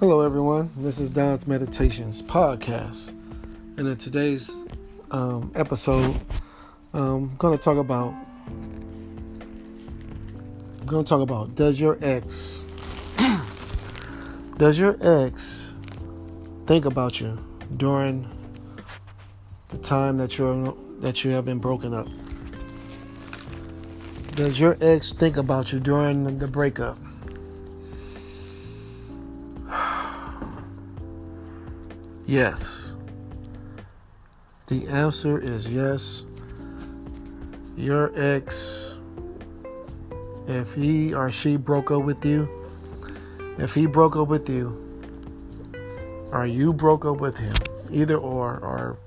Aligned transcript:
Hello, 0.00 0.20
everyone. 0.20 0.70
This 0.76 1.00
is 1.00 1.10
Don's 1.10 1.48
Meditations 1.48 2.22
podcast, 2.22 3.08
and 3.76 3.88
in 3.88 3.96
today's 3.96 4.56
um, 5.10 5.50
episode, 5.56 6.14
um, 6.94 7.30
I'm 7.32 7.36
going 7.36 7.58
to 7.58 7.60
talk 7.60 7.78
about. 7.78 8.14
I'm 10.78 10.86
going 10.86 11.04
to 11.04 11.08
talk 11.08 11.20
about 11.20 11.56
does 11.56 11.80
your 11.80 11.98
ex 12.00 12.62
does 14.56 14.78
your 14.78 14.96
ex 15.00 15.72
think 16.68 16.84
about 16.84 17.20
you 17.20 17.36
during 17.76 18.30
the 19.70 19.78
time 19.78 20.16
that 20.18 20.38
you're 20.38 20.76
that 21.00 21.24
you 21.24 21.32
have 21.32 21.44
been 21.44 21.58
broken 21.58 21.92
up? 21.92 22.06
Does 24.36 24.60
your 24.60 24.76
ex 24.80 25.12
think 25.12 25.36
about 25.36 25.72
you 25.72 25.80
during 25.80 26.38
the 26.38 26.46
breakup? 26.46 26.98
Yes. 32.28 32.94
The 34.66 34.86
answer 34.88 35.38
is 35.38 35.72
yes. 35.72 36.26
Your 37.74 38.12
ex, 38.14 38.96
if 40.46 40.74
he 40.74 41.14
or 41.14 41.30
she 41.30 41.56
broke 41.56 41.90
up 41.90 42.02
with 42.02 42.22
you, 42.26 42.46
if 43.56 43.72
he 43.72 43.86
broke 43.86 44.14
up 44.14 44.28
with 44.28 44.46
you, 44.50 44.76
or 46.30 46.44
you 46.44 46.74
broke 46.74 47.06
up 47.06 47.18
with 47.18 47.38
him, 47.38 47.54
either 47.92 48.18
or, 48.18 48.58
or 48.58 48.98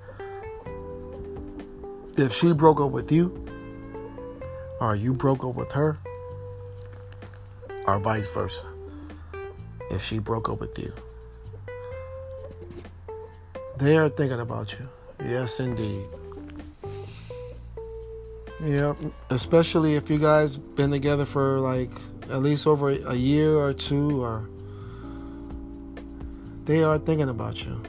if 2.18 2.32
she 2.32 2.52
broke 2.52 2.80
up 2.80 2.90
with 2.90 3.12
you, 3.12 3.46
or 4.80 4.96
you 4.96 5.14
broke 5.14 5.44
up 5.44 5.54
with 5.54 5.70
her, 5.70 5.96
or 7.86 8.00
vice 8.00 8.34
versa, 8.34 8.64
if 9.92 10.02
she 10.02 10.18
broke 10.18 10.48
up 10.48 10.58
with 10.58 10.76
you. 10.76 10.92
They 13.78 13.96
are 13.96 14.08
thinking 14.08 14.40
about 14.40 14.78
you. 14.78 14.88
Yes, 15.24 15.60
indeed. 15.60 16.06
Yeah, 18.62 18.94
especially 19.30 19.96
if 19.96 20.08
you 20.08 20.18
guys 20.18 20.56
been 20.56 20.90
together 20.90 21.24
for 21.24 21.58
like 21.58 21.90
at 22.30 22.42
least 22.42 22.66
over 22.66 22.90
a 22.90 23.14
year 23.14 23.56
or 23.56 23.72
two, 23.72 24.22
or 24.22 24.48
they 26.64 26.84
are 26.84 26.98
thinking 26.98 27.28
about 27.28 27.64
you. 27.64 27.82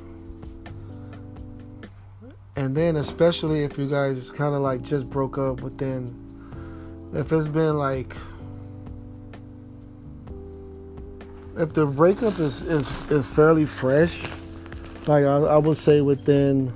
And 2.56 2.75
then, 2.75 2.95
especially 2.95 3.64
if 3.64 3.78
you 3.78 3.88
guys 3.88 4.31
kind 4.31 4.56
of 4.56 4.62
like 4.62 4.81
just 4.81 5.09
broke 5.09 5.38
up 5.38 5.62
within, 5.62 6.16
if 7.14 7.31
it's 7.31 7.47
been 7.47 7.78
like, 7.78 8.16
if 11.58 11.73
the 11.73 11.86
breakup 11.86 12.40
is 12.40 12.62
is 12.62 13.12
is 13.12 13.36
fairly 13.36 13.66
fresh 13.66 14.25
like 15.08 15.26
I, 15.26 15.38
I 15.38 15.58
would 15.58 15.78
say 15.78 16.02
within 16.02 16.73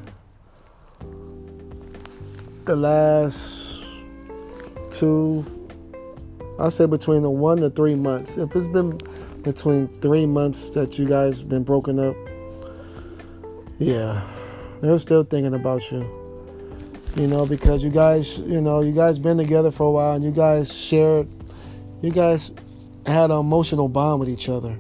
the 2.66 2.76
last 2.76 3.84
two 4.90 5.46
I'll 6.60 6.72
say 6.72 6.88
between 6.88 7.22
the 7.22 7.30
one 7.30 7.58
to 7.58 7.70
three 7.70 7.96
months. 7.96 8.38
If 8.38 8.56
it's 8.56 8.68
been 8.68 8.98
between 9.44 9.88
three 9.88 10.26
months 10.26 10.72
that 10.72 10.98
you 10.98 11.08
guys 11.08 11.44
been 11.44 11.64
broken 11.64 12.00
up, 12.00 12.16
yeah, 13.78 14.28
they're 14.82 14.98
still 14.98 15.24
thinking 15.24 15.54
about 15.54 15.92
you. 15.92 16.00
You 17.16 17.28
know, 17.28 17.46
because 17.46 17.84
you 17.84 17.92
guys, 17.92 18.40
you 18.40 18.60
know, 18.62 18.82
you 18.82 18.92
guys 18.92 19.20
been 19.20 19.38
together 19.38 19.72
for 19.72 19.84
a 19.84 19.92
while 19.92 20.16
and 20.16 20.24
you 20.24 20.32
guys 20.32 20.74
shared, 20.74 21.28
you 22.02 22.12
guys 22.12 22.52
had 23.06 23.32
an 23.32 23.40
emotional 23.40 23.88
bond 23.88 24.20
with 24.20 24.30
each 24.30 24.50
other. 24.50 24.78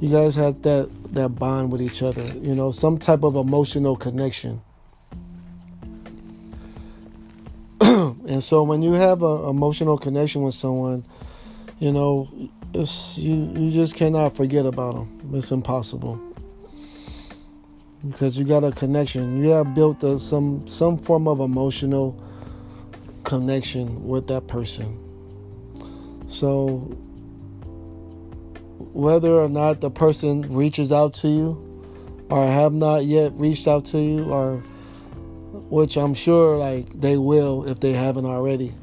You 0.00 0.08
guys 0.08 0.36
had 0.36 0.62
that 0.62 0.88
that 1.14 1.30
bond 1.30 1.72
with 1.72 1.82
each 1.82 2.02
other, 2.02 2.24
you 2.36 2.54
know, 2.54 2.70
some 2.70 2.98
type 2.98 3.24
of 3.24 3.34
emotional 3.34 3.96
connection. 3.96 4.62
and 7.80 8.44
so 8.44 8.62
when 8.62 8.82
you 8.82 8.92
have 8.92 9.22
an 9.22 9.48
emotional 9.48 9.98
connection 9.98 10.42
with 10.42 10.54
someone, 10.54 11.04
you 11.80 11.90
know, 11.90 12.28
it's 12.74 13.18
you 13.18 13.50
you 13.56 13.72
just 13.72 13.96
cannot 13.96 14.36
forget 14.36 14.66
about 14.66 14.94
them. 14.94 15.30
It's 15.34 15.50
impossible. 15.50 16.20
Because 18.08 18.38
you 18.38 18.44
got 18.44 18.62
a 18.62 18.70
connection. 18.70 19.42
You 19.42 19.50
have 19.50 19.74
built 19.74 20.04
a, 20.04 20.20
some 20.20 20.68
some 20.68 20.98
form 20.98 21.26
of 21.26 21.40
emotional 21.40 22.22
connection 23.24 24.06
with 24.06 24.28
that 24.28 24.46
person. 24.46 24.96
So 26.28 26.96
whether 28.78 29.32
or 29.32 29.48
not 29.48 29.80
the 29.80 29.90
person 29.90 30.54
reaches 30.54 30.92
out 30.92 31.14
to 31.14 31.28
you 31.28 31.64
or 32.30 32.46
have 32.46 32.72
not 32.72 33.04
yet 33.04 33.32
reached 33.34 33.66
out 33.66 33.84
to 33.86 33.98
you 33.98 34.30
or 34.32 34.62
which 35.70 35.96
I'm 35.96 36.14
sure 36.14 36.56
like 36.56 36.98
they 36.98 37.16
will 37.16 37.68
if 37.68 37.80
they 37.80 37.92
haven't 37.92 38.26
already. 38.26 38.74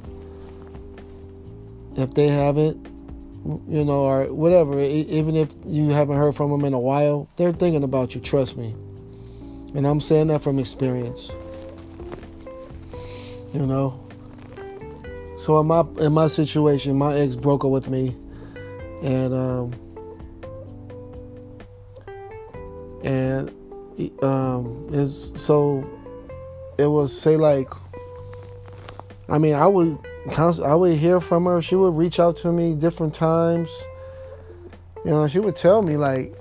If 1.96 2.14
they 2.14 2.28
haven't, 2.28 2.86
you 3.46 3.86
know, 3.86 4.04
or 4.04 4.34
whatever, 4.34 4.80
even 4.80 5.36
if 5.36 5.50
you 5.66 5.90
haven't 5.90 6.18
heard 6.18 6.36
from 6.36 6.52
them 6.52 6.66
in 6.66 6.74
a 6.74 6.80
while, 6.80 7.30
they're 7.38 7.54
thinking 7.54 7.84
about 7.84 8.14
you, 8.14 8.22
trust 8.22 8.58
me. 8.58 8.76
And 9.76 9.88
I'm 9.88 10.02
saying 10.02 10.28
that 10.28 10.44
from 10.44 10.60
experience. 10.60 11.32
You 13.54 13.66
know. 13.66 14.02
So 15.38 15.60
in 15.62 15.68
my 15.68 15.86
in 16.00 16.12
my 16.12 16.28
situation, 16.28 16.98
my 16.98 17.16
ex 17.18 17.36
broke 17.36 17.64
up 17.64 17.72
with 17.72 17.90
me 17.90 18.16
and 19.02 19.34
um 19.34 19.74
and 23.06 23.50
um, 24.24 24.90
is 24.92 25.32
so 25.36 25.88
it 26.78 26.88
was 26.88 27.18
say 27.18 27.38
like 27.38 27.70
I 29.30 29.38
mean 29.38 29.54
I 29.54 29.68
would 29.68 29.98
I 30.38 30.74
would 30.74 30.98
hear 30.98 31.22
from 31.22 31.46
her. 31.46 31.62
She 31.62 31.76
would 31.76 31.96
reach 31.96 32.20
out 32.20 32.36
to 32.38 32.52
me 32.52 32.74
different 32.74 33.14
times. 33.14 33.70
You 35.04 35.12
know, 35.12 35.28
she 35.28 35.38
would 35.38 35.56
tell 35.56 35.84
me 35.84 35.98
like, 35.98 36.34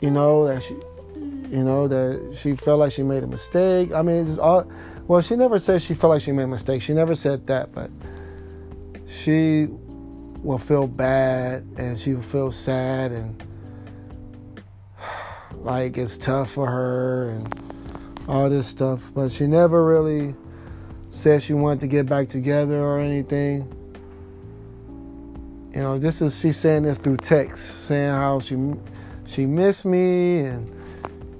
you 0.00 0.10
know 0.10 0.44
that 0.48 0.62
she, 0.62 0.74
you 0.74 1.62
know 1.62 1.86
that 1.86 2.36
she 2.36 2.56
felt 2.56 2.80
like 2.80 2.90
she 2.90 3.04
made 3.04 3.22
a 3.22 3.28
mistake. 3.28 3.92
I 3.92 4.02
mean, 4.02 4.26
it's 4.26 4.38
all. 4.38 4.68
Well, 5.06 5.20
she 5.20 5.36
never 5.36 5.58
said 5.60 5.82
she 5.82 5.94
felt 5.94 6.10
like 6.10 6.22
she 6.22 6.32
made 6.32 6.44
a 6.44 6.48
mistake. 6.48 6.82
She 6.82 6.94
never 6.94 7.14
said 7.14 7.46
that, 7.46 7.72
but 7.72 7.90
she 9.06 9.68
will 10.42 10.58
feel 10.58 10.88
bad 10.88 11.64
and 11.76 11.96
she 11.96 12.14
will 12.14 12.22
feel 12.22 12.50
sad 12.50 13.12
and 13.12 13.40
like 15.58 15.98
it's 15.98 16.18
tough 16.18 16.50
for 16.50 16.68
her 16.68 17.30
and 17.30 17.72
all 18.28 18.48
this 18.48 18.66
stuff. 18.66 19.10
But 19.14 19.30
she 19.30 19.46
never 19.46 19.84
really 19.84 20.34
said 21.10 21.42
she 21.42 21.54
wanted 21.54 21.80
to 21.80 21.86
get 21.86 22.06
back 22.06 22.28
together 22.28 22.80
or 22.80 22.98
anything. 22.98 23.68
You 25.74 25.80
know, 25.80 25.98
this 25.98 26.20
is 26.20 26.38
she's 26.38 26.56
saying 26.56 26.82
this 26.82 26.98
through 26.98 27.18
text, 27.18 27.86
saying 27.86 28.10
how 28.10 28.40
she 28.40 28.56
she 29.26 29.46
missed 29.46 29.84
me 29.84 30.40
and 30.40 30.70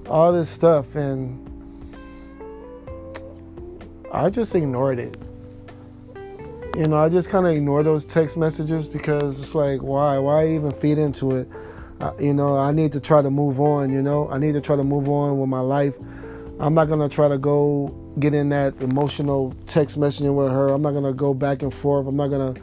all 0.07 0.31
this 0.31 0.49
stuff, 0.49 0.95
and 0.95 1.39
I 4.11 4.29
just 4.29 4.55
ignored 4.55 4.99
it. 4.99 5.17
You 6.75 6.85
know, 6.85 6.97
I 6.97 7.09
just 7.09 7.29
kind 7.29 7.45
of 7.45 7.53
ignore 7.53 7.83
those 7.83 8.03
text 8.03 8.35
messages 8.35 8.87
because 8.87 9.37
it's 9.39 9.53
like, 9.53 9.81
why? 9.81 10.17
Why 10.17 10.47
even 10.47 10.71
feed 10.71 10.97
into 10.97 11.35
it? 11.35 11.47
You 12.19 12.33
know, 12.33 12.57
I 12.57 12.71
need 12.71 12.91
to 12.93 12.99
try 12.99 13.21
to 13.21 13.29
move 13.29 13.59
on, 13.59 13.91
you 13.91 14.01
know. 14.01 14.29
I 14.29 14.37
need 14.37 14.53
to 14.53 14.61
try 14.61 14.75
to 14.75 14.83
move 14.83 15.07
on 15.07 15.39
with 15.39 15.49
my 15.49 15.59
life. 15.59 15.95
I'm 16.59 16.73
not 16.73 16.85
to 16.85 17.09
try 17.09 17.27
to 17.27 17.37
go 17.37 17.87
get 18.19 18.33
in 18.33 18.49
that 18.49 18.79
emotional 18.81 19.55
text 19.65 19.99
messaging 19.99 20.35
with 20.35 20.51
her. 20.51 20.69
I'm 20.69 20.81
not 20.81 20.91
to 20.93 21.13
go 21.13 21.33
back 21.33 21.61
and 21.61 21.73
forth. 21.73 22.07
I'm 22.07 22.15
not 22.15 22.29
to 22.29 22.61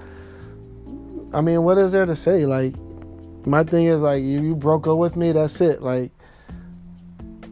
I 1.32 1.41
mean, 1.41 1.62
what 1.62 1.79
is 1.79 1.93
there 1.93 2.06
to 2.06 2.17
say? 2.17 2.44
Like 2.44 2.75
my 3.47 3.62
thing 3.62 3.87
is 3.87 4.03
like 4.03 4.23
you, 4.23 4.43
you 4.43 4.56
broke 4.56 4.87
up 4.87 4.99
with 4.99 5.17
me, 5.17 5.33
that's 5.33 5.61
it. 5.61 5.81
Like 5.81 6.11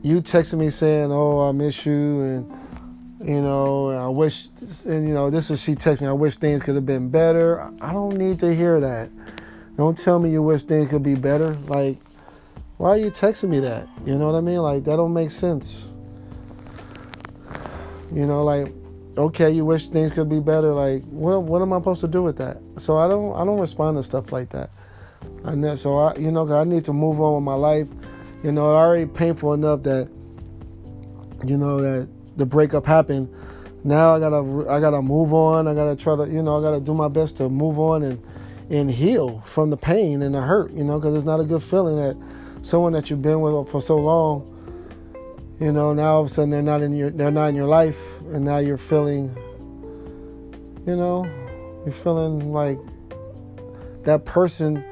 you 0.02 0.20
texted 0.20 0.58
me 0.58 0.70
saying, 0.70 1.10
"Oh, 1.12 1.48
I 1.48 1.52
miss 1.52 1.86
you," 1.86 1.92
and 2.20 3.28
you 3.28 3.40
know, 3.40 3.90
I 3.90 4.08
wish, 4.08 4.48
and 4.84 5.06
you 5.06 5.14
know, 5.14 5.30
this 5.30 5.50
is 5.50 5.62
she 5.62 5.74
texting. 5.74 6.08
I 6.08 6.12
wish 6.12 6.36
things 6.36 6.62
could 6.62 6.74
have 6.74 6.86
been 6.86 7.08
better. 7.08 7.60
I 7.80 7.92
don't 7.92 8.16
need 8.16 8.38
to 8.40 8.54
hear 8.54 8.80
that. 8.80 9.10
Don't 9.78 9.96
tell 9.96 10.18
me 10.18 10.30
you 10.30 10.42
wish 10.42 10.64
things 10.64 10.90
could 10.90 11.04
be 11.04 11.14
better. 11.14 11.54
Like, 11.68 11.98
why 12.78 12.90
are 12.90 12.96
you 12.96 13.12
texting 13.12 13.48
me 13.48 13.60
that? 13.60 13.88
You 14.04 14.16
know 14.16 14.26
what 14.26 14.34
I 14.34 14.40
mean? 14.40 14.58
Like, 14.58 14.82
that 14.84 14.96
don't 14.96 15.14
make 15.14 15.30
sense. 15.30 15.86
You 18.12 18.26
know, 18.26 18.42
like, 18.42 18.74
okay, 19.16 19.50
you 19.52 19.64
wish 19.64 19.86
things 19.86 20.10
could 20.10 20.28
be 20.28 20.40
better. 20.40 20.74
Like, 20.74 21.04
what 21.04 21.44
what 21.44 21.62
am 21.62 21.72
I 21.72 21.78
supposed 21.78 22.00
to 22.00 22.08
do 22.08 22.24
with 22.24 22.36
that? 22.38 22.58
So 22.76 22.96
I 22.96 23.06
don't 23.06 23.36
I 23.36 23.44
don't 23.44 23.60
respond 23.60 23.96
to 23.98 24.02
stuff 24.02 24.32
like 24.32 24.48
that. 24.50 24.70
I 25.44 25.54
know, 25.54 25.76
so 25.76 25.96
I 25.96 26.16
you 26.16 26.32
know 26.32 26.52
I 26.52 26.64
need 26.64 26.84
to 26.86 26.92
move 26.92 27.20
on 27.20 27.36
with 27.36 27.44
my 27.44 27.54
life. 27.54 27.86
You 28.42 28.50
know, 28.50 28.64
already 28.64 29.06
painful 29.06 29.52
enough 29.52 29.84
that 29.84 30.10
you 31.44 31.56
know 31.56 31.80
that 31.80 32.08
the 32.36 32.46
breakup 32.46 32.84
happened. 32.84 33.32
Now 33.84 34.16
I 34.16 34.18
gotta 34.18 34.68
I 34.68 34.80
gotta 34.80 35.02
move 35.02 35.32
on. 35.32 35.68
I 35.68 35.74
gotta 35.74 35.94
try 35.94 36.16
to 36.16 36.26
you 36.26 36.42
know 36.42 36.58
I 36.58 36.62
gotta 36.62 36.80
do 36.80 36.94
my 36.94 37.08
best 37.08 37.36
to 37.36 37.48
move 37.48 37.78
on 37.78 38.02
and 38.02 38.20
and 38.70 38.90
heal 38.90 39.42
from 39.46 39.70
the 39.70 39.76
pain 39.76 40.22
and 40.22 40.34
the 40.34 40.40
hurt, 40.40 40.72
you 40.72 40.84
know, 40.84 40.98
because 40.98 41.14
it's 41.14 41.24
not 41.24 41.40
a 41.40 41.44
good 41.44 41.62
feeling 41.62 41.96
that 41.96 42.16
someone 42.62 42.92
that 42.92 43.08
you've 43.08 43.22
been 43.22 43.40
with 43.40 43.68
for 43.70 43.80
so 43.80 43.96
long. 43.96 44.54
You 45.60 45.72
know, 45.72 45.92
now 45.92 46.12
all 46.12 46.20
of 46.20 46.26
a 46.26 46.28
sudden 46.28 46.50
they're 46.50 46.62
not 46.62 46.82
in 46.82 46.96
your 46.96 47.10
they're 47.10 47.30
not 47.30 47.46
in 47.46 47.56
your 47.56 47.66
life, 47.66 48.20
and 48.32 48.44
now 48.44 48.58
you're 48.58 48.78
feeling. 48.78 49.36
You 50.86 50.96
know, 50.96 51.24
you're 51.84 51.94
feeling 51.94 52.52
like 52.52 52.78
that 54.04 54.24
person. 54.24 54.84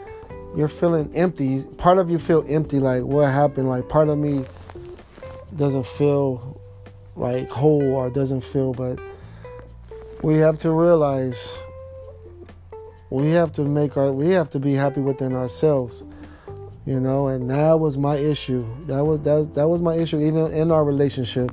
You're 0.57 0.69
feeling 0.69 1.15
empty. 1.15 1.63
Part 1.77 1.99
of 1.99 2.11
you 2.11 2.19
feel 2.19 2.45
empty. 2.49 2.81
Like 2.81 3.03
what 3.03 3.31
happened? 3.33 3.69
Like 3.69 3.89
part 3.89 4.09
of 4.09 4.19
me 4.19 4.45
doesn't 5.55 5.87
feel 5.87 6.61
like 7.15 7.49
whole 7.49 7.95
or 7.95 8.11
doesn't 8.11 8.43
feel, 8.43 8.75
but 8.75 8.99
we 10.23 10.35
have 10.37 10.59
to 10.59 10.73
realize 10.73 11.59
we 13.11 13.31
have 13.31 13.53
to 13.53 13.63
make 13.63 13.97
our 13.97 14.13
we 14.13 14.31
have 14.31 14.51
to 14.51 14.59
be 14.59 14.75
happy 14.75 15.01
within 15.01 15.35
ourselves 15.35 16.05
you 16.87 17.01
know 17.01 17.27
and 17.27 17.51
that 17.51 17.79
was 17.79 17.99
my 17.99 18.17
issue. 18.17 18.65
That 18.87 19.05
was 19.05 19.21
that, 19.23 19.55
that 19.55 19.69
was 19.69 19.83
my 19.83 19.97
issue 19.97 20.21
even 20.21 20.53
in 20.53 20.71
our 20.71 20.85
relationship. 20.85 21.51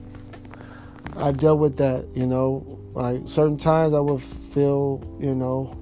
I 1.17 1.31
dealt 1.31 1.59
with 1.59 1.77
that 1.77 2.07
you 2.15 2.27
know 2.27 2.79
like 2.93 3.21
certain 3.25 3.57
times 3.57 3.95
i 3.95 3.99
would 3.99 4.21
feel 4.21 5.01
you 5.19 5.33
know 5.33 5.75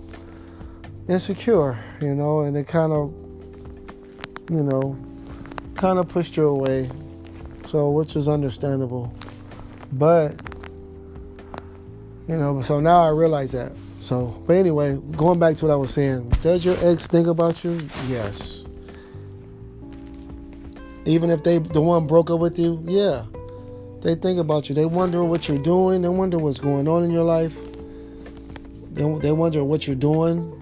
insecure 1.10 1.78
you 2.00 2.16
know 2.16 2.42
and 2.42 2.56
it 2.56 2.68
kind 2.68 2.94
of 2.94 3.14
you 4.50 4.64
know 4.64 4.98
kind 5.76 6.00
of 6.00 6.08
pushed 6.08 6.38
you 6.38 6.48
away. 6.48 6.90
So 7.68 7.90
which 7.92 8.16
is 8.16 8.28
understandable. 8.28 9.14
But 9.92 10.36
you 12.28 12.38
know 12.38 12.62
so 12.62 12.80
now 12.80 13.02
i 13.02 13.10
realize 13.10 13.52
that 13.52 13.74
so, 14.02 14.44
but 14.48 14.54
anyway, 14.56 14.98
going 15.16 15.38
back 15.38 15.58
to 15.58 15.66
what 15.68 15.72
I 15.72 15.76
was 15.76 15.94
saying, 15.94 16.28
does 16.42 16.66
your 16.66 16.76
ex 16.82 17.06
think 17.06 17.28
about 17.28 17.64
you? 17.64 17.80
Yes. 18.08 18.64
Even 21.06 21.30
if 21.30 21.44
they 21.44 21.60
the 21.60 21.82
one 21.82 22.08
broke 22.08 22.32
up 22.32 22.40
with 22.40 22.58
you, 22.58 22.84
yeah. 22.88 23.26
They 24.02 24.16
think 24.16 24.40
about 24.40 24.70
you. 24.70 24.74
They 24.74 24.86
wonder 24.86 25.24
what 25.24 25.48
you're 25.48 25.60
doing. 25.60 26.02
They 26.02 26.10
wonder 26.10 26.40
what's 26.40 26.60
going 26.60 26.88
on 26.88 27.04
in 27.04 27.12
your 27.12 27.24
life. 27.24 27.56
They, 28.94 29.04
they 29.20 29.32
wonder 29.32 29.64
what 29.64 29.86
you're 29.86 29.96
doing. 29.96 30.58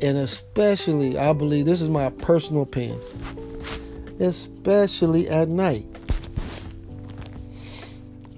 And 0.00 0.16
especially, 0.16 1.18
I 1.18 1.34
believe 1.34 1.66
this 1.66 1.82
is 1.82 1.90
my 1.90 2.08
personal 2.08 2.62
opinion, 2.62 2.98
especially 4.20 5.28
at 5.28 5.48
night. 5.48 5.84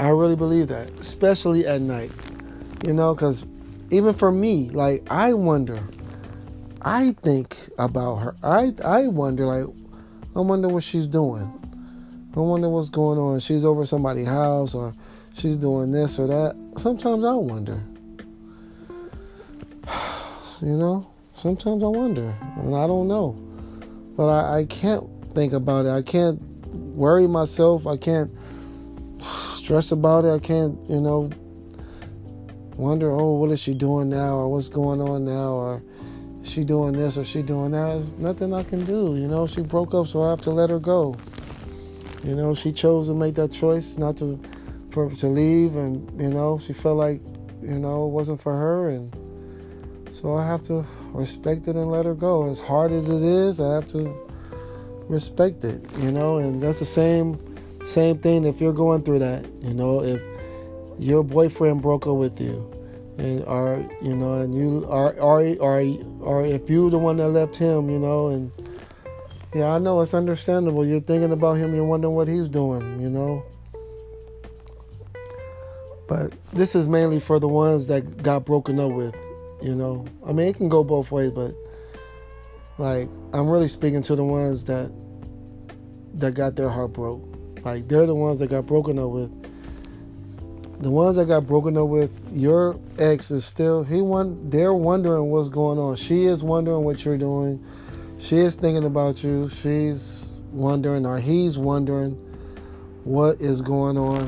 I 0.00 0.08
really 0.08 0.34
believe 0.34 0.66
that, 0.68 0.90
especially 0.98 1.64
at 1.64 1.80
night. 1.80 2.10
You 2.86 2.92
know, 2.92 3.14
because 3.14 3.46
even 3.94 4.12
for 4.12 4.32
me, 4.32 4.70
like 4.70 5.06
I 5.10 5.34
wonder, 5.34 5.80
I 6.82 7.12
think 7.22 7.68
about 7.78 8.16
her. 8.16 8.36
I 8.42 8.74
I 8.84 9.06
wonder, 9.06 9.46
like, 9.46 9.72
I 10.34 10.40
wonder 10.40 10.66
what 10.68 10.82
she's 10.82 11.06
doing. 11.06 11.48
I 12.36 12.40
wonder 12.40 12.68
what's 12.68 12.90
going 12.90 13.18
on. 13.18 13.38
She's 13.38 13.64
over 13.64 13.86
somebody's 13.86 14.26
house, 14.26 14.74
or 14.74 14.92
she's 15.34 15.56
doing 15.56 15.92
this 15.92 16.18
or 16.18 16.26
that. 16.26 16.56
Sometimes 16.76 17.24
I 17.24 17.34
wonder. 17.34 17.80
You 20.62 20.78
know, 20.78 21.10
sometimes 21.34 21.82
I 21.82 21.88
wonder, 21.88 22.32
and 22.56 22.74
I 22.74 22.86
don't 22.86 23.06
know, 23.08 23.36
but 24.16 24.28
I, 24.28 24.60
I 24.60 24.64
can't 24.64 25.04
think 25.34 25.52
about 25.52 25.84
it. 25.84 25.90
I 25.90 26.00
can't 26.00 26.40
worry 26.72 27.26
myself. 27.26 27.86
I 27.86 27.98
can't 27.98 28.30
stress 29.18 29.90
about 29.90 30.24
it. 30.24 30.32
I 30.32 30.38
can't, 30.38 30.78
you 30.88 31.00
know, 31.00 31.28
wonder, 32.76 33.10
oh, 33.10 33.34
what 33.34 33.50
is 33.50 33.60
she 33.60 33.74
doing 33.74 34.08
now, 34.08 34.36
or 34.36 34.48
what's 34.48 34.68
going 34.68 35.00
on 35.00 35.24
now, 35.24 35.52
or 35.52 35.82
is 36.42 36.50
she 36.50 36.64
doing 36.64 36.92
this, 36.92 37.16
or 37.16 37.24
she 37.24 37.42
doing 37.42 37.70
that? 37.72 37.94
There's 37.94 38.12
nothing 38.14 38.52
I 38.52 38.62
can 38.62 38.84
do. 38.84 39.14
You 39.16 39.28
know, 39.28 39.46
she 39.46 39.62
broke 39.62 39.94
up, 39.94 40.06
so 40.06 40.22
I 40.22 40.30
have 40.30 40.40
to 40.42 40.50
let 40.50 40.70
her 40.70 40.78
go. 40.78 41.16
You 42.24 42.34
know, 42.34 42.54
she 42.54 42.72
chose 42.72 43.08
to 43.08 43.14
make 43.14 43.34
that 43.34 43.52
choice 43.52 43.98
not 43.98 44.16
to 44.18 44.40
for 44.90 45.10
to 45.10 45.26
leave, 45.26 45.76
and 45.76 46.20
you 46.20 46.30
know, 46.30 46.58
she 46.58 46.72
felt 46.72 46.96
like 46.96 47.20
you 47.62 47.78
know 47.78 48.06
it 48.06 48.10
wasn't 48.10 48.40
for 48.40 48.56
her, 48.56 48.88
and 48.88 49.14
so 50.10 50.34
I 50.34 50.46
have 50.46 50.62
to 50.62 50.84
respect 51.12 51.68
it 51.68 51.76
and 51.76 51.90
let 51.90 52.04
her 52.06 52.14
go. 52.14 52.48
As 52.48 52.60
hard 52.60 52.92
as 52.92 53.08
it 53.08 53.22
is, 53.22 53.60
I 53.60 53.74
have 53.74 53.88
to 53.88 54.14
respect 55.08 55.64
it. 55.64 55.84
You 55.98 56.12
know, 56.12 56.38
and 56.38 56.62
that's 56.62 56.78
the 56.78 56.84
same 56.84 57.38
same 57.84 58.18
thing 58.18 58.44
if 58.44 58.60
you're 58.60 58.72
going 58.72 59.02
through 59.02 59.18
that. 59.18 59.44
You 59.62 59.74
know, 59.74 60.02
if 60.02 60.22
your 60.98 61.22
boyfriend 61.22 61.82
broke 61.82 62.06
up 62.06 62.16
with 62.16 62.40
you. 62.40 62.70
And 63.16 63.44
are 63.44 63.76
you 64.02 64.16
know 64.16 64.40
and 64.40 64.52
you 64.54 64.84
are 64.88 65.12
or 65.20 65.40
or 65.58 65.80
or 66.20 66.44
if 66.44 66.68
you 66.68 66.90
the 66.90 66.98
one 66.98 67.16
that 67.18 67.28
left 67.28 67.54
him 67.54 67.88
you 67.88 68.00
know 68.00 68.26
and 68.26 68.50
yeah 69.54 69.72
i 69.72 69.78
know 69.78 70.00
it's 70.00 70.14
understandable. 70.14 70.84
You're 70.84 70.98
thinking 70.98 71.30
about 71.30 71.54
him 71.54 71.76
you're 71.76 71.84
wondering 71.84 72.14
what 72.14 72.26
he's 72.26 72.48
doing 72.48 73.00
you 73.00 73.08
know. 73.08 73.44
But 76.08 76.32
this 76.52 76.74
is 76.74 76.88
mainly 76.88 77.20
for 77.20 77.38
the 77.38 77.48
ones 77.48 77.86
that 77.86 78.22
got 78.22 78.44
broken 78.44 78.80
up 78.80 78.90
with 78.90 79.14
you 79.62 79.76
know. 79.76 80.06
I 80.26 80.32
mean 80.32 80.48
it 80.48 80.56
can 80.56 80.68
go 80.68 80.82
both 80.82 81.12
ways 81.12 81.30
but 81.30 81.54
like 82.78 83.08
i'm 83.32 83.48
really 83.48 83.68
speaking 83.68 84.02
to 84.02 84.16
the 84.16 84.24
ones 84.24 84.64
that 84.64 84.90
that 86.14 86.34
got 86.34 86.56
their 86.56 86.68
heart 86.68 86.92
broke. 86.92 87.22
Like 87.64 87.88
they're 87.88 88.06
the 88.06 88.14
ones 88.14 88.40
that 88.40 88.48
got 88.48 88.66
broken 88.66 88.98
up 88.98 89.10
with 89.10 89.43
the 90.80 90.90
ones 90.90 91.16
that 91.16 91.26
got 91.26 91.46
broken 91.46 91.76
up 91.76 91.88
with, 91.88 92.20
your 92.32 92.78
ex 92.98 93.30
is 93.30 93.44
still 93.44 93.84
he 93.84 94.00
want 94.00 94.50
they're 94.50 94.74
wondering 94.74 95.30
what's 95.30 95.48
going 95.48 95.78
on. 95.78 95.96
She 95.96 96.24
is 96.24 96.42
wondering 96.42 96.84
what 96.84 97.04
you're 97.04 97.18
doing. 97.18 97.64
She 98.18 98.38
is 98.38 98.54
thinking 98.54 98.84
about 98.84 99.22
you. 99.22 99.48
She's 99.48 100.32
wondering 100.50 101.06
or 101.06 101.18
he's 101.18 101.58
wondering 101.58 102.12
what 103.04 103.40
is 103.40 103.60
going 103.60 103.98
on, 103.98 104.26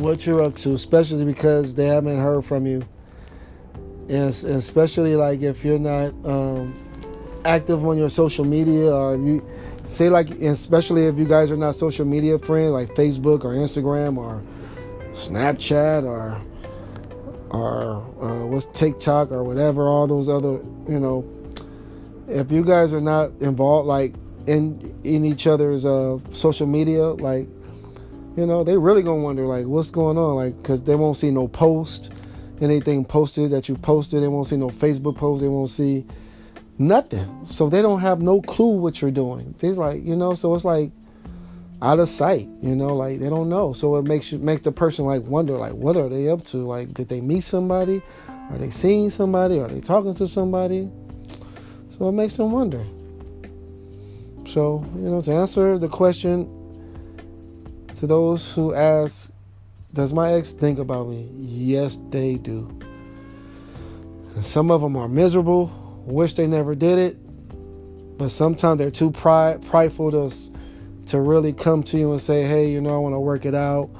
what 0.00 0.26
you're 0.26 0.42
up 0.42 0.56
to, 0.56 0.74
especially 0.74 1.24
because 1.24 1.74
they 1.74 1.86
haven't 1.86 2.18
heard 2.18 2.44
from 2.44 2.66
you. 2.66 2.86
And 4.08 4.28
especially 4.30 5.16
like 5.16 5.42
if 5.42 5.64
you're 5.64 5.78
not 5.78 6.14
um, 6.24 6.74
active 7.44 7.84
on 7.84 7.98
your 7.98 8.08
social 8.08 8.44
media 8.44 8.92
or 8.92 9.16
you 9.16 9.46
say 9.84 10.08
like 10.08 10.30
especially 10.30 11.06
if 11.06 11.18
you 11.18 11.24
guys 11.24 11.50
are 11.50 11.56
not 11.56 11.74
social 11.74 12.04
media 12.04 12.38
friends 12.38 12.72
like 12.72 12.88
Facebook 12.90 13.44
or 13.44 13.50
Instagram 13.50 14.16
or 14.16 14.42
Snapchat 15.16 16.04
or 16.04 16.40
or 17.50 17.96
uh, 18.20 18.46
what's 18.46 18.66
TikTok 18.66 19.32
or 19.32 19.42
whatever, 19.42 19.88
all 19.88 20.06
those 20.06 20.28
other, 20.28 20.60
you 20.88 21.00
know, 21.00 21.24
if 22.28 22.50
you 22.50 22.64
guys 22.64 22.92
are 22.92 23.00
not 23.00 23.30
involved 23.40 23.86
like 23.86 24.14
in 24.46 24.94
in 25.04 25.24
each 25.24 25.46
other's 25.46 25.84
uh, 25.84 26.18
social 26.32 26.66
media, 26.66 27.02
like 27.02 27.48
you 28.36 28.44
know, 28.46 28.62
they 28.62 28.76
really 28.76 29.02
gonna 29.02 29.22
wonder 29.22 29.46
like 29.46 29.66
what's 29.66 29.90
going 29.90 30.18
on, 30.18 30.36
like 30.36 30.56
because 30.58 30.82
they 30.82 30.94
won't 30.94 31.16
see 31.16 31.30
no 31.30 31.48
post, 31.48 32.12
anything 32.60 33.04
posted 33.04 33.50
that 33.50 33.68
you 33.68 33.76
posted. 33.76 34.22
They 34.22 34.28
won't 34.28 34.48
see 34.48 34.56
no 34.56 34.68
Facebook 34.68 35.16
post. 35.16 35.40
They 35.40 35.48
won't 35.48 35.70
see 35.70 36.04
nothing. 36.78 37.46
So 37.46 37.68
they 37.70 37.80
don't 37.80 38.00
have 38.00 38.20
no 38.20 38.42
clue 38.42 38.76
what 38.76 39.00
you're 39.00 39.10
doing. 39.10 39.54
They're 39.58 39.72
like, 39.72 40.04
you 40.04 40.16
know, 40.16 40.34
so 40.34 40.54
it's 40.54 40.64
like 40.64 40.90
out 41.82 41.98
of 41.98 42.08
sight 42.08 42.48
you 42.62 42.74
know 42.74 42.94
like 42.94 43.20
they 43.20 43.28
don't 43.28 43.48
know. 43.48 43.72
So 43.72 43.96
it 43.96 44.04
makes 44.04 44.32
you 44.32 44.38
makes 44.38 44.62
the 44.62 44.72
person 44.72 45.04
like 45.04 45.22
wonder 45.22 45.56
like 45.56 45.72
what 45.72 45.96
are 45.96 46.08
they 46.08 46.28
up 46.28 46.44
to? 46.46 46.58
Like 46.58 46.94
did 46.94 47.08
they 47.08 47.20
meet 47.20 47.42
somebody? 47.42 48.02
Are 48.28 48.58
they 48.58 48.70
seeing 48.70 49.10
somebody? 49.10 49.58
Are 49.58 49.68
they 49.68 49.80
talking 49.80 50.14
to 50.14 50.28
somebody? 50.28 50.88
So 51.90 52.08
it 52.08 52.12
makes 52.12 52.34
them 52.36 52.52
wonder. 52.52 52.84
So 54.46 54.84
you 54.96 55.10
know 55.10 55.20
to 55.20 55.32
answer 55.32 55.78
the 55.78 55.88
question 55.88 56.52
to 57.96 58.06
those 58.06 58.52
who 58.52 58.74
ask 58.74 59.30
does 59.92 60.12
my 60.12 60.32
ex 60.34 60.52
think 60.52 60.78
about 60.78 61.08
me? 61.08 61.28
Yes 61.36 61.98
they 62.10 62.36
do. 62.36 62.68
And 64.34 64.44
some 64.44 64.70
of 64.70 64.82
them 64.82 64.96
are 64.96 65.08
miserable 65.08 65.82
wish 66.06 66.34
they 66.34 66.46
never 66.46 66.74
did 66.74 66.98
it 66.98 67.16
but 68.16 68.30
sometimes 68.30 68.78
they're 68.78 68.90
too 68.90 69.10
pride 69.10 69.64
prideful 69.66 70.10
to 70.10 70.30
to 71.06 71.20
really 71.20 71.52
come 71.52 71.82
to 71.84 71.98
you 71.98 72.12
and 72.12 72.20
say, 72.20 72.44
hey, 72.44 72.70
you 72.70 72.80
know, 72.80 72.94
I 72.94 72.98
want 72.98 73.14
to 73.14 73.20
work 73.20 73.46
it 73.46 73.54
out. 73.54 73.90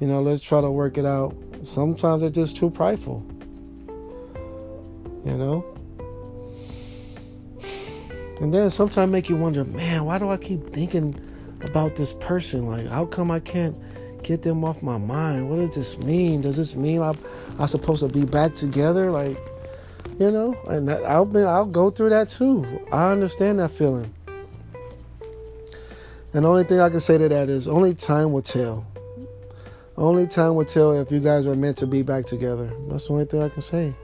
You 0.00 0.06
know, 0.06 0.20
let's 0.20 0.42
try 0.42 0.60
to 0.60 0.70
work 0.70 0.98
it 0.98 1.06
out. 1.06 1.34
Sometimes 1.64 2.20
they're 2.20 2.30
just 2.30 2.56
too 2.56 2.70
prideful. 2.70 3.24
You 5.24 5.36
know? 5.36 5.64
And 8.40 8.52
then 8.52 8.68
sometimes 8.70 9.10
make 9.10 9.30
you 9.30 9.36
wonder, 9.36 9.64
man, 9.64 10.04
why 10.04 10.18
do 10.18 10.28
I 10.28 10.36
keep 10.36 10.68
thinking 10.70 11.14
about 11.62 11.96
this 11.96 12.12
person? 12.12 12.66
Like, 12.66 12.86
how 12.88 13.06
come 13.06 13.30
I 13.30 13.40
can't 13.40 13.76
get 14.22 14.42
them 14.42 14.64
off 14.64 14.82
my 14.82 14.98
mind? 14.98 15.48
What 15.48 15.56
does 15.56 15.74
this 15.74 15.98
mean? 15.98 16.42
Does 16.42 16.56
this 16.56 16.76
mean 16.76 17.00
I'm, 17.00 17.18
I'm 17.58 17.66
supposed 17.66 18.06
to 18.06 18.08
be 18.08 18.26
back 18.26 18.54
together? 18.54 19.10
Like, 19.10 19.38
you 20.18 20.30
know, 20.30 20.54
and 20.68 20.90
I'll 20.90 21.24
be, 21.24 21.40
I'll 21.40 21.64
go 21.64 21.90
through 21.90 22.10
that 22.10 22.28
too. 22.28 22.66
I 22.92 23.10
understand 23.10 23.58
that 23.60 23.70
feeling. 23.70 24.12
And 26.36 26.44
the 26.44 26.50
only 26.50 26.64
thing 26.64 26.80
I 26.80 26.90
can 26.90 27.00
say 27.00 27.16
to 27.16 27.30
that 27.30 27.48
is 27.48 27.66
only 27.66 27.94
time 27.94 28.30
will 28.30 28.42
tell. 28.42 28.86
Only 29.96 30.26
time 30.26 30.54
will 30.54 30.66
tell 30.66 30.92
if 30.92 31.10
you 31.10 31.18
guys 31.18 31.46
are 31.46 31.56
meant 31.56 31.78
to 31.78 31.86
be 31.86 32.02
back 32.02 32.26
together. 32.26 32.70
That's 32.90 33.06
the 33.06 33.14
only 33.14 33.24
thing 33.24 33.40
I 33.40 33.48
can 33.48 33.62
say. 33.62 33.94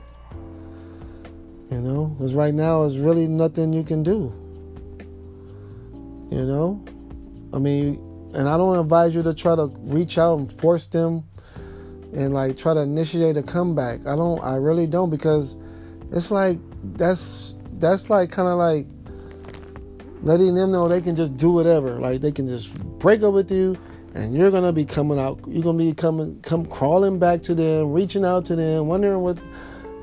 You 1.71 1.79
know, 1.79 2.07
because 2.07 2.33
right 2.33 2.55
now 2.55 2.81
there's 2.81 2.97
really 2.97 3.29
nothing 3.29 3.75
you 3.75 3.85
can 3.85 4.03
do. 4.03 4.33
You 6.31 6.47
know? 6.47 6.83
I 7.53 7.59
mean, 7.59 7.97
and 8.33 8.49
I 8.49 8.57
don't 8.57 8.79
advise 8.79 9.15
you 9.15 9.23
to 9.25 9.35
try 9.35 9.55
to 9.55 9.67
reach 9.81 10.17
out 10.17 10.39
and 10.39 10.51
force 10.51 10.87
them 10.87 11.25
and 12.15 12.33
like 12.33 12.57
try 12.57 12.73
to 12.73 12.81
initiate 12.81 13.37
a 13.37 13.43
comeback. 13.43 14.07
I 14.07 14.17
don't 14.17 14.43
I 14.43 14.57
really 14.57 14.87
don't 14.87 15.11
because 15.11 15.59
it's 16.11 16.31
like 16.31 16.59
that's 16.95 17.57
that's 17.79 18.09
like 18.09 18.31
kind 18.31 18.49
of 18.49 18.57
like 18.57 18.87
letting 20.23 20.55
them 20.55 20.73
know 20.73 20.89
they 20.89 21.01
can 21.01 21.17
just 21.17 21.37
do 21.37 21.51
whatever. 21.51 21.99
Like 21.99 22.21
they 22.21 22.33
can 22.33 22.47
just 22.47 22.75
break 22.99 23.23
up 23.23 23.35
with 23.35 23.51
you 23.51 23.77
and 24.15 24.35
you're 24.35 24.51
gonna 24.51 24.73
be 24.73 24.85
coming 24.85 25.19
out 25.19 25.41
you're 25.47 25.63
gonna 25.63 25.79
be 25.79 25.93
coming 25.95 26.39
come 26.43 26.67
crawling 26.67 27.19
back 27.19 27.43
to 27.43 27.55
them, 27.55 27.93
reaching 27.93 28.25
out 28.25 28.45
to 28.47 28.57
them, 28.57 28.87
wondering 28.87 29.21
what 29.21 29.39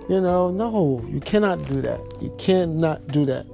you 0.09 0.19
know, 0.19 0.49
no, 0.49 1.05
you 1.07 1.19
cannot 1.19 1.63
do 1.67 1.81
that. 1.81 2.01
You 2.19 2.33
cannot 2.39 3.07
do 3.09 3.25
that. 3.27 3.45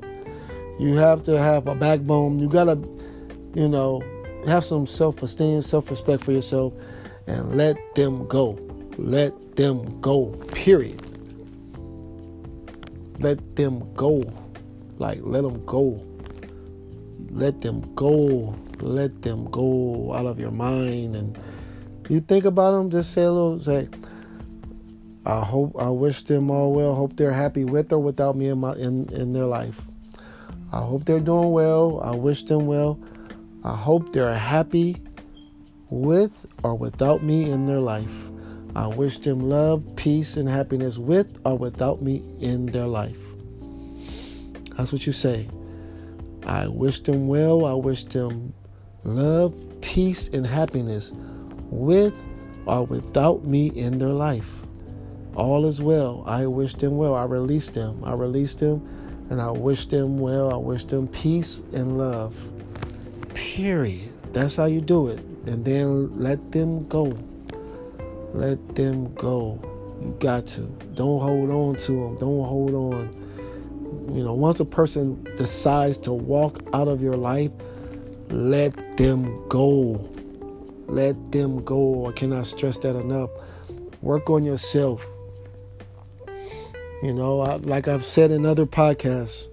You 0.79 0.93
have 0.95 1.21
to 1.23 1.37
have 1.37 1.67
a 1.67 1.75
backbone. 1.75 2.39
You 2.39 2.47
gotta, 2.47 2.79
you 3.53 3.67
know, 3.67 4.01
have 4.47 4.63
some 4.63 4.87
self 4.87 5.21
esteem, 5.21 5.61
self 5.61 5.89
respect 5.89 6.23
for 6.23 6.31
yourself, 6.31 6.73
and 7.27 7.57
let 7.57 7.75
them 7.95 8.25
go. 8.27 8.57
Let 8.97 9.57
them 9.57 9.99
go, 9.99 10.27
period. 10.53 11.01
Let 13.19 13.57
them 13.57 13.93
go. 13.93 14.23
Like, 14.97 15.19
let 15.23 15.43
them 15.43 15.65
go. 15.65 16.01
Let 17.35 17.59
them 17.59 17.93
go. 17.95 18.55
Let 18.79 19.21
them 19.21 19.51
go 19.51 20.13
out 20.13 20.25
of 20.25 20.39
your 20.39 20.51
mind. 20.51 21.17
And 21.17 21.37
you 22.09 22.21
think 22.21 22.45
about 22.45 22.71
them, 22.71 22.89
just 22.89 23.11
say 23.11 23.23
a 23.23 23.31
little, 23.31 23.59
say, 23.59 23.89
I 25.25 25.41
hope, 25.41 25.75
I 25.77 25.89
wish 25.89 26.23
them 26.23 26.49
all 26.49 26.71
well. 26.71 26.95
Hope 26.95 27.17
they're 27.17 27.33
happy 27.33 27.65
with 27.65 27.91
or 27.91 27.99
without 27.99 28.37
me 28.37 28.47
in, 28.47 28.59
my, 28.59 28.73
in, 28.75 29.11
in 29.13 29.33
their 29.33 29.45
life. 29.45 29.81
I 30.71 30.79
hope 30.79 31.03
they're 31.03 31.19
doing 31.19 31.51
well. 31.51 31.99
I 32.01 32.15
wish 32.15 32.43
them 32.43 32.67
well. 32.67 32.99
I 33.65 33.75
hope 33.75 34.13
they're 34.13 34.33
happy 34.33 34.95
with 35.89 36.45
or 36.63 36.75
without 36.75 37.21
me 37.21 37.51
in 37.51 37.65
their 37.65 37.81
life. 37.81 38.29
I 38.77 38.87
wish 38.87 39.19
them 39.19 39.49
love, 39.49 39.83
peace, 39.97 40.37
and 40.37 40.47
happiness 40.47 40.97
with 40.97 41.37
or 41.45 41.57
without 41.57 42.01
me 42.01 42.23
in 42.39 42.67
their 42.67 42.87
life. 42.87 43.19
That's 44.77 44.93
what 44.93 45.05
you 45.05 45.11
say. 45.11 45.49
I 46.45 46.67
wish 46.67 46.99
them 47.01 47.27
well. 47.27 47.65
I 47.65 47.73
wish 47.73 48.03
them 48.03 48.53
love, 49.03 49.55
peace, 49.81 50.27
and 50.29 50.45
happiness 50.45 51.11
with 51.69 52.23
or 52.65 52.85
without 52.85 53.43
me 53.43 53.67
in 53.67 53.97
their 53.97 54.09
life. 54.09 54.51
All 55.35 55.65
is 55.65 55.81
well. 55.81 56.23
I 56.25 56.45
wish 56.45 56.73
them 56.75 56.97
well. 56.97 57.15
I 57.15 57.25
release 57.25 57.69
them. 57.69 58.03
I 58.03 58.13
release 58.13 58.53
them 58.53 58.81
and 59.29 59.41
I 59.41 59.51
wish 59.51 59.87
them 59.87 60.17
well. 60.17 60.53
I 60.53 60.57
wish 60.57 60.85
them 60.85 61.07
peace 61.07 61.61
and 61.73 61.97
love. 61.97 62.35
Period. 63.33 64.11
That's 64.33 64.55
how 64.55 64.65
you 64.65 64.81
do 64.81 65.07
it. 65.07 65.19
And 65.45 65.63
then 65.65 66.17
let 66.19 66.51
them 66.51 66.87
go. 66.87 67.17
Let 68.33 68.75
them 68.75 69.13
go. 69.15 69.59
You 70.01 70.15
got 70.19 70.45
to. 70.47 70.61
Don't 70.93 71.21
hold 71.21 71.49
on 71.49 71.75
to 71.75 71.91
them. 71.91 72.17
Don't 72.17 72.43
hold 72.43 72.73
on. 72.73 73.24
You 74.15 74.23
know, 74.23 74.33
once 74.33 74.61
a 74.61 74.65
person 74.65 75.21
decides 75.35 75.97
to 75.99 76.13
walk 76.13 76.61
out 76.73 76.87
of 76.87 77.01
your 77.01 77.17
life, 77.17 77.51
let 78.29 78.95
them 78.95 79.45
go. 79.49 79.99
Let 80.87 81.33
them 81.33 81.61
go. 81.65 82.07
I 82.07 82.13
cannot 82.13 82.45
stress 82.45 82.77
that 82.77 82.95
enough. 82.95 83.29
Work 84.01 84.29
on 84.29 84.45
yourself. 84.45 85.05
You 87.03 87.13
know, 87.13 87.41
I, 87.41 87.55
like 87.57 87.89
I've 87.89 88.05
said 88.05 88.31
in 88.31 88.45
other 88.45 88.65
podcasts, 88.65 89.49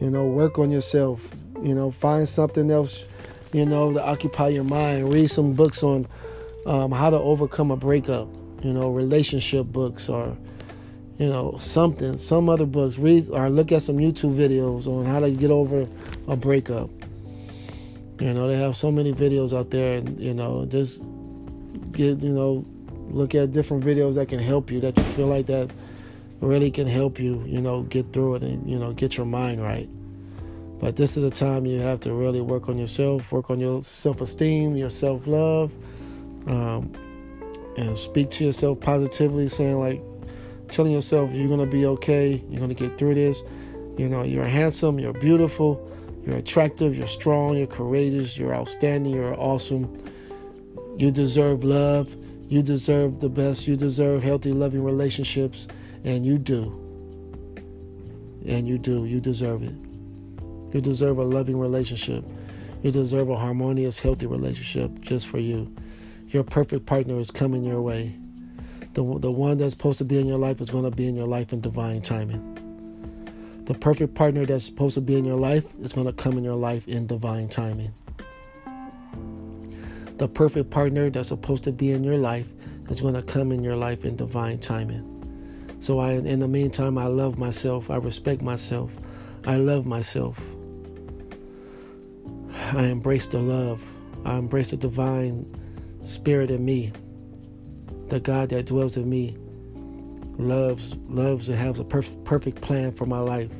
you 0.00 0.10
know, 0.10 0.26
work 0.26 0.58
on 0.58 0.70
yourself. 0.70 1.30
You 1.62 1.74
know, 1.74 1.90
find 1.90 2.28
something 2.28 2.70
else, 2.70 3.06
you 3.54 3.64
know, 3.64 3.94
to 3.94 4.04
occupy 4.04 4.48
your 4.48 4.64
mind. 4.64 5.10
Read 5.14 5.30
some 5.30 5.54
books 5.54 5.82
on 5.82 6.06
um, 6.66 6.92
how 6.92 7.08
to 7.08 7.16
overcome 7.16 7.70
a 7.70 7.76
breakup. 7.76 8.28
You 8.62 8.74
know, 8.74 8.90
relationship 8.90 9.64
books 9.68 10.10
or, 10.10 10.36
you 11.18 11.28
know, 11.28 11.56
something, 11.58 12.16
some 12.16 12.48
other 12.48 12.66
books. 12.66 12.98
Read 12.98 13.28
or 13.30 13.48
look 13.48 13.72
at 13.72 13.82
some 13.82 13.96
YouTube 13.96 14.36
videos 14.36 14.86
on 14.86 15.06
how 15.06 15.20
to 15.20 15.30
get 15.30 15.50
over 15.50 15.86
a 16.28 16.36
breakup. 16.36 16.90
You 18.20 18.32
know, 18.32 18.48
they 18.48 18.56
have 18.56 18.76
so 18.76 18.90
many 18.92 19.12
videos 19.12 19.56
out 19.56 19.70
there, 19.70 19.98
and 19.98 20.18
you 20.20 20.34
know, 20.34 20.66
just 20.66 21.02
get, 21.92 22.18
you 22.18 22.30
know, 22.30 22.64
look 23.08 23.34
at 23.34 23.52
different 23.52 23.84
videos 23.84 24.14
that 24.14 24.28
can 24.28 24.38
help 24.38 24.70
you 24.70 24.80
that 24.80 24.96
you 24.96 25.04
feel 25.04 25.26
like 25.26 25.46
that 25.46 25.70
really 26.40 26.70
can 26.70 26.86
help 26.86 27.18
you, 27.18 27.42
you 27.46 27.60
know, 27.60 27.82
get 27.82 28.12
through 28.12 28.36
it 28.36 28.42
and, 28.42 28.68
you 28.68 28.78
know, 28.78 28.92
get 28.92 29.16
your 29.16 29.26
mind 29.26 29.62
right. 29.62 29.88
But 30.80 30.96
this 30.96 31.16
is 31.16 31.22
the 31.22 31.30
time 31.30 31.64
you 31.64 31.80
have 31.80 32.00
to 32.00 32.12
really 32.12 32.40
work 32.40 32.68
on 32.68 32.76
yourself, 32.76 33.32
work 33.32 33.50
on 33.50 33.58
your 33.58 33.82
self 33.82 34.20
esteem, 34.20 34.76
your 34.76 34.90
self 34.90 35.26
love, 35.26 35.72
um, 36.46 36.92
and 37.76 37.96
speak 37.96 38.30
to 38.30 38.44
yourself 38.44 38.80
positively, 38.80 39.48
saying, 39.48 39.78
like, 39.78 40.02
telling 40.68 40.92
yourself 40.92 41.32
you're 41.32 41.48
going 41.48 41.60
to 41.60 41.66
be 41.66 41.86
okay, 41.86 42.42
you're 42.48 42.60
going 42.60 42.74
to 42.74 42.88
get 42.88 42.98
through 42.98 43.14
this. 43.14 43.42
You 43.96 44.08
know, 44.08 44.22
you're 44.22 44.44
handsome, 44.44 44.98
you're 44.98 45.12
beautiful, 45.12 45.90
you're 46.26 46.36
attractive, 46.36 46.96
you're 46.96 47.06
strong, 47.06 47.56
you're 47.56 47.66
courageous, 47.66 48.36
you're 48.36 48.54
outstanding, 48.54 49.12
you're 49.12 49.38
awesome. 49.38 49.96
You 50.96 51.10
deserve 51.10 51.64
love, 51.64 52.16
you 52.48 52.62
deserve 52.62 53.20
the 53.20 53.28
best, 53.28 53.66
you 53.66 53.76
deserve 53.76 54.22
healthy, 54.22 54.52
loving 54.52 54.84
relationships 54.84 55.68
and 56.04 56.24
you 56.24 56.38
do. 56.38 56.80
And 58.46 58.68
you 58.68 58.78
do. 58.78 59.06
You 59.06 59.20
deserve 59.20 59.62
it. 59.62 59.74
You 60.74 60.80
deserve 60.80 61.18
a 61.18 61.24
loving 61.24 61.58
relationship. 61.58 62.24
You 62.82 62.90
deserve 62.90 63.30
a 63.30 63.36
harmonious, 63.36 63.98
healthy 63.98 64.26
relationship 64.26 65.00
just 65.00 65.26
for 65.26 65.38
you. 65.38 65.74
Your 66.28 66.44
perfect 66.44 66.84
partner 66.84 67.18
is 67.18 67.30
coming 67.30 67.64
your 67.64 67.80
way. 67.80 68.14
The, 68.94 69.02
the 69.18 69.30
one 69.30 69.58
that's 69.58 69.72
supposed 69.72 69.98
to 69.98 70.04
be 70.04 70.18
in 70.18 70.26
your 70.26 70.38
life 70.38 70.60
is 70.60 70.70
going 70.70 70.84
to 70.84 70.90
be 70.90 71.08
in 71.08 71.16
your 71.16 71.26
life 71.26 71.52
in 71.52 71.60
divine 71.60 72.00
timing. 72.00 72.54
The 73.64 73.74
perfect 73.74 74.14
partner 74.14 74.46
that's 74.46 74.66
supposed 74.66 74.94
to 74.94 75.00
be 75.00 75.16
in 75.16 75.24
your 75.24 75.36
life 75.36 75.64
is 75.80 75.92
going 75.92 76.06
to 76.06 76.12
come 76.12 76.38
in 76.38 76.44
your 76.44 76.54
life 76.54 76.86
in 76.86 77.06
divine 77.06 77.48
timing. 77.48 77.92
The 80.18 80.28
perfect 80.28 80.70
partner 80.70 81.10
that's 81.10 81.28
supposed 81.28 81.64
to 81.64 81.72
be 81.72 81.90
in 81.90 82.04
your 82.04 82.18
life 82.18 82.52
is 82.88 83.00
going 83.00 83.14
to 83.14 83.22
come 83.22 83.50
in 83.50 83.64
your 83.64 83.74
life 83.74 84.04
in 84.04 84.14
divine 84.14 84.58
timing. 84.58 85.10
So 85.80 85.98
I, 85.98 86.12
in 86.12 86.38
the 86.38 86.48
meantime, 86.48 86.96
I 86.96 87.06
love 87.06 87.36
myself. 87.36 87.90
I 87.90 87.96
respect 87.96 88.42
myself. 88.42 88.96
I 89.44 89.56
love 89.56 89.86
myself. 89.86 90.40
I 92.74 92.84
embrace 92.86 93.26
the 93.26 93.40
love. 93.40 93.84
I 94.24 94.36
embrace 94.36 94.70
the 94.70 94.76
divine 94.76 95.52
spirit 96.02 96.50
in 96.50 96.64
me. 96.64 96.92
The 98.08 98.20
God 98.20 98.50
that 98.50 98.66
dwells 98.66 98.96
in 98.96 99.08
me 99.08 99.36
loves 100.38 100.96
loves 101.06 101.48
and 101.48 101.58
has 101.58 101.78
a 101.78 101.84
perf- 101.84 102.22
perfect 102.24 102.60
plan 102.60 102.92
for 102.92 103.06
my 103.06 103.18
life. 103.18 103.50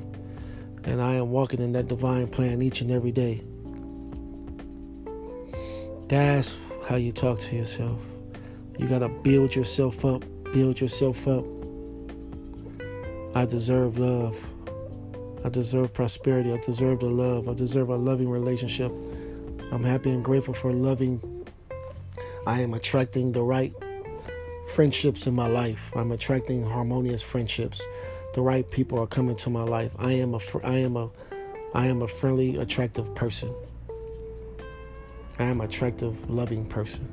And 0.85 1.01
I 1.01 1.15
am 1.15 1.31
walking 1.31 1.61
in 1.61 1.73
that 1.73 1.89
divine 1.89 2.29
plan 2.29 2.61
each 2.61 2.81
and 2.81 2.91
every 2.91 3.13
day. 3.13 3.43
That's 6.09 6.59
how 6.87 6.97
you 6.97 7.13
talk 7.13 7.39
to 7.41 7.57
yourself. 7.57 8.05
You 8.79 8.87
got 8.87 8.99
to 8.99 9.09
build 9.09 9.55
yourself 9.55 10.05
up. 10.05 10.25
Build 10.53 10.81
yourself 10.81 11.27
up. 11.27 11.45
I 13.35 13.47
deserve 13.47 13.99
love. 13.99 14.39
I 15.45 15.49
deserve 15.49 15.93
prosperity. 15.93 16.53
I 16.53 16.59
deserve 16.59 17.01
the 17.01 17.07
love. 17.07 17.49
I 17.49 17.55
deserve 17.55 17.89
a 17.89 17.97
loving 17.97 18.29
relationship. 18.29 18.93
I'm 19.73 19.83
happy 19.83 20.11
and 20.11 20.25
grateful 20.25 20.55
for 20.55 20.73
loving. 20.73 21.21
I 22.47 22.61
am 22.61 22.75
attracting 22.75 23.33
the 23.33 23.43
right 23.43 23.73
friendships 24.69 25.27
in 25.27 25.35
my 25.35 25.47
life. 25.47 25.93
I'm 25.95 26.13
attracting 26.13 26.63
harmonious 26.63 27.23
friendships. 27.23 27.83
The 28.35 28.43
right 28.43 28.69
people 28.71 28.99
are 28.99 29.07
coming 29.07 29.37
to 29.37 29.51
my 29.51 29.63
life. 29.63 29.93
I 29.99 30.13
am 30.13 30.35
a 30.35 30.41
I 30.65 30.77
am 30.79 30.97
a 30.97 31.11
I 31.75 31.87
am 31.87 32.03
a 32.03 32.09
friendly, 32.09 32.57
attractive 32.59 33.15
person. 33.15 33.53
I 35.39 35.45
am 35.45 35.61
attractive, 35.61 36.31
loving 36.31 36.65
person. 36.67 37.09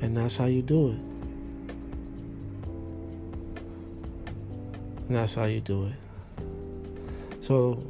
And 0.00 0.16
that's 0.16 0.36
how 0.36 0.46
you 0.46 0.62
do 0.62 0.90
it. 0.90 0.98
And 5.08 5.16
that's 5.16 5.34
how 5.34 5.44
you 5.44 5.60
do 5.60 5.86
it. 5.86 5.94
So 7.40 7.84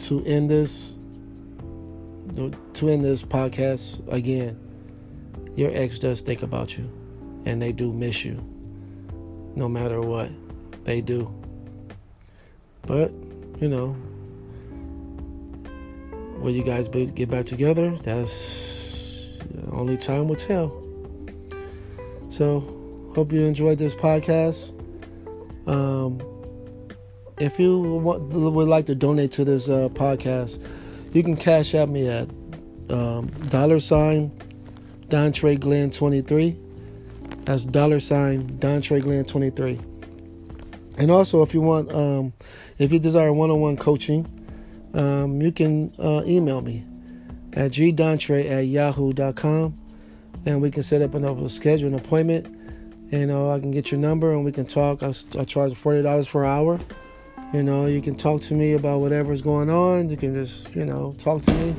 to 0.00 0.24
end 0.24 0.50
this 0.50 0.96
to 2.34 2.88
end 2.88 3.04
this 3.04 3.22
podcast 3.22 4.00
again, 4.12 4.58
your 5.56 5.70
ex 5.72 5.98
does 5.98 6.20
think 6.20 6.42
about 6.42 6.76
you 6.78 6.90
and 7.44 7.60
they 7.60 7.72
do 7.72 7.92
miss 7.92 8.24
you. 8.24 8.42
No 9.56 9.68
matter 9.68 10.00
what. 10.00 10.30
They 10.84 11.00
do. 11.00 11.32
But, 12.82 13.12
you 13.60 13.68
know, 13.68 13.96
will 16.38 16.50
you 16.50 16.62
guys 16.62 16.88
be, 16.88 17.06
get 17.06 17.30
back 17.30 17.46
together? 17.46 17.90
That's 17.90 19.30
only 19.72 19.96
time 19.96 20.28
will 20.28 20.36
tell. 20.36 20.76
So, 22.28 22.60
hope 23.14 23.32
you 23.32 23.42
enjoyed 23.42 23.78
this 23.78 23.94
podcast. 23.94 24.72
Um, 25.68 26.20
if 27.38 27.58
you 27.58 27.80
want, 27.80 28.22
would 28.32 28.68
like 28.68 28.86
to 28.86 28.94
donate 28.94 29.32
to 29.32 29.44
this 29.44 29.68
uh, 29.68 29.88
podcast, 29.90 30.64
you 31.12 31.22
can 31.22 31.36
Cash 31.36 31.74
App 31.74 31.88
me 31.88 32.08
at 32.08 32.28
um, 32.90 33.26
dollar 33.48 33.80
sign 33.80 34.32
Dontre 35.10 35.58
Glenn 35.58 35.90
23. 35.90 36.56
That's 37.44 37.64
dollar 37.64 38.00
sign 38.00 38.48
Dontre 38.58 39.02
Glenn 39.02 39.24
23. 39.24 39.78
And 40.98 41.10
also, 41.10 41.42
if 41.42 41.52
you 41.54 41.60
want, 41.60 41.90
um, 41.92 42.32
if 42.78 42.92
you 42.92 42.98
desire 42.98 43.32
one-on-one 43.32 43.76
coaching, 43.76 44.26
um, 44.94 45.40
you 45.40 45.52
can 45.52 45.92
uh, 45.98 46.22
email 46.26 46.60
me 46.60 46.84
at 47.52 47.72
gdontre 47.72 48.48
at 48.48 48.66
yahoo.com 48.66 49.76
and 50.46 50.62
we 50.62 50.70
can 50.70 50.82
set 50.82 51.02
up 51.02 51.14
an 51.14 51.48
schedule 51.48 51.88
an 51.88 51.94
appointment. 51.94 52.46
You 53.10 53.26
know, 53.26 53.50
I 53.50 53.58
can 53.58 53.70
get 53.70 53.90
your 53.90 54.00
number 54.00 54.32
and 54.32 54.44
we 54.44 54.52
can 54.52 54.66
talk. 54.66 55.02
I, 55.02 55.08
I 55.08 55.44
charge 55.44 55.72
$40 55.72 56.28
for 56.28 56.44
an 56.44 56.50
hour. 56.50 56.80
You 57.52 57.64
know, 57.64 57.86
you 57.86 58.00
can 58.00 58.14
talk 58.14 58.40
to 58.42 58.54
me 58.54 58.74
about 58.74 59.00
whatever's 59.00 59.42
going 59.42 59.70
on. 59.70 60.08
You 60.08 60.16
can 60.16 60.34
just, 60.34 60.74
you 60.76 60.84
know, 60.84 61.14
talk 61.18 61.42
to 61.42 61.52
me. 61.52 61.74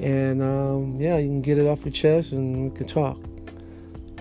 And 0.00 0.42
um, 0.42 1.00
yeah, 1.00 1.18
you 1.18 1.28
can 1.28 1.42
get 1.42 1.58
it 1.58 1.66
off 1.66 1.84
your 1.84 1.92
chest 1.92 2.32
and 2.32 2.70
we 2.70 2.76
can 2.76 2.86
talk. 2.86 3.18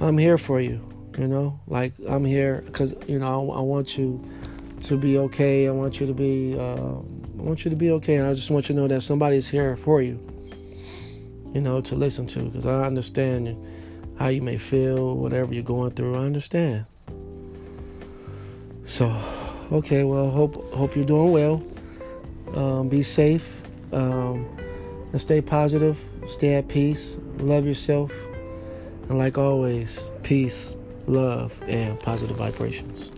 I'm 0.01 0.17
here 0.17 0.37
for 0.37 0.61
you, 0.61 0.81
you 1.17 1.27
know, 1.27 1.59
like 1.67 1.93
I'm 2.07 2.25
here 2.25 2.63
because, 2.65 2.95
you 3.07 3.19
know, 3.19 3.51
I, 3.51 3.57
I, 3.57 3.61
want 3.61 3.97
you 3.97 4.23
to 4.81 4.97
be 4.97 5.17
okay. 5.17 5.67
I 5.67 5.71
want 5.71 5.99
you 5.99 6.07
to 6.07 6.13
be, 6.13 6.57
uh, 6.57 6.95
I 6.95 7.41
want 7.41 7.65
you 7.65 7.69
to 7.69 7.75
be 7.75 7.91
okay. 7.91 8.15
And 8.15 8.27
I 8.27 8.33
just 8.33 8.49
want 8.49 8.69
you 8.69 8.75
to 8.75 8.81
know 8.81 8.87
that 8.87 9.01
somebody's 9.01 9.47
here 9.47 9.75
for 9.77 10.01
you, 10.01 10.19
you 11.53 11.61
know, 11.61 11.81
to 11.81 11.95
listen 11.95 12.27
to 12.27 12.39
because 12.43 12.65
I 12.65 12.85
understand 12.85 13.57
how 14.17 14.27
you 14.27 14.41
may 14.41 14.57
feel, 14.57 15.15
whatever 15.15 15.53
you're 15.53 15.63
going 15.63 15.91
through. 15.91 16.15
I 16.15 16.19
understand. 16.19 16.85
So, 18.85 19.09
Okay, 19.71 20.03
well, 20.03 20.31
hope 20.31 20.73
hope 20.73 20.95
you're 20.95 21.05
doing 21.05 21.31
well. 21.31 21.63
Um, 22.55 22.89
be 22.89 23.03
safe 23.03 23.61
um, 23.93 24.49
and 25.11 25.21
stay 25.21 25.41
positive. 25.41 26.01
Stay 26.27 26.55
at 26.55 26.67
peace. 26.67 27.19
Love 27.37 27.65
yourself, 27.65 28.11
and 29.07 29.17
like 29.17 29.37
always, 29.37 30.09
peace, 30.23 30.75
love, 31.07 31.61
and 31.67 31.99
positive 31.99 32.37
vibrations. 32.37 33.11